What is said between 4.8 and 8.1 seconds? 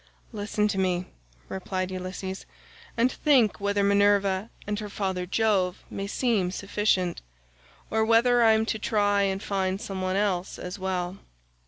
father Jove may seem sufficient, or